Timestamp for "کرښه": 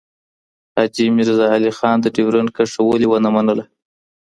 2.55-2.81